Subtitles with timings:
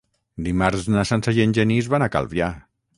[0.47, 2.55] Dimarts na Sança i en Genís van a Calvià.